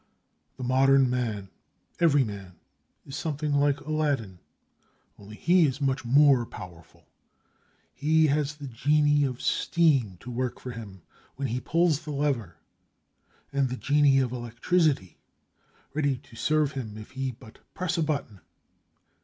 [0.57, 4.39] The modern man—every man—is something like Aladdin,
[5.19, 7.05] only he is much more powerful.
[7.93, 11.03] He has the genie of steam to work for him
[11.35, 12.55] when he pulls the lever,
[13.53, 15.19] and the genie of electricity
[15.93, 18.41] ready to serve him if he but press a button.